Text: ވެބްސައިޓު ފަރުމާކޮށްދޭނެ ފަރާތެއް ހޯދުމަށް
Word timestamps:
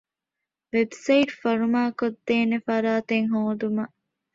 ވެބްސައިޓު 0.71 1.33
ފަރުމާކޮށްދޭނެ 1.41 2.57
ފަރާތެއް 2.67 3.27
ހޯދުމަށް 3.33 3.93